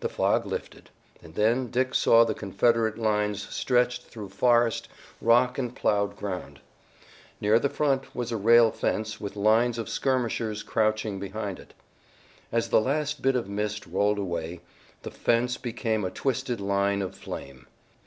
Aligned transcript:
The 0.00 0.10
fog 0.10 0.44
lifted, 0.44 0.90
and 1.22 1.34
then 1.34 1.70
Dick 1.70 1.94
saw 1.94 2.24
the 2.26 2.34
Confederate 2.34 2.98
lines 2.98 3.48
stretched 3.48 4.02
through 4.02 4.28
forest, 4.28 4.86
rock 5.18 5.56
and 5.56 5.74
ploughed 5.74 6.14
ground. 6.14 6.60
Near 7.40 7.58
the 7.58 7.70
front 7.70 8.14
was 8.14 8.30
a 8.30 8.36
rail 8.36 8.70
fence 8.70 9.18
with 9.18 9.34
lines 9.34 9.78
of 9.78 9.88
skirmishers 9.88 10.62
crouching 10.62 11.18
behind 11.18 11.58
it. 11.58 11.72
As 12.52 12.68
the 12.68 12.82
last 12.82 13.22
bit 13.22 13.34
of 13.34 13.48
mist 13.48 13.86
rolled 13.86 14.18
away 14.18 14.60
the 15.00 15.10
fence 15.10 15.56
became 15.56 16.04
a 16.04 16.10
twisted 16.10 16.60
line 16.60 17.00
of 17.00 17.14
flame. 17.16 17.66